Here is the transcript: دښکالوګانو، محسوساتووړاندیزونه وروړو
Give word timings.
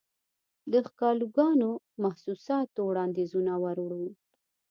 دښکالوګانو، 0.73 1.69
محسوساتووړاندیزونه 2.03 3.53
وروړو 3.63 4.05